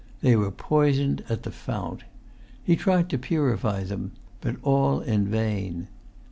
They 0.21 0.35
were 0.35 0.49
poisoned 0.49 1.23
at 1.29 1.43
the 1.43 1.51
fount. 1.51 2.05
He 2.63 2.75
tried 2.75 3.07
to 3.11 3.19
purify 3.19 3.83
them, 3.83 4.13
but 4.39 4.55
all 4.63 4.99
in 5.01 5.27
vain. 5.27 5.89